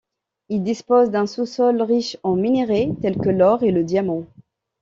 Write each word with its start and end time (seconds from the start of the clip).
Il 0.49 0.63
dispose 0.63 1.11
d'un 1.11 1.27
sous-sol 1.27 1.79
riche 1.83 2.17
en 2.23 2.35
minerais 2.35 2.89
tels 3.03 3.19
que 3.19 3.29
l'or 3.29 3.61
et 3.61 3.69
le 3.69 3.83
diamant. 3.83 4.25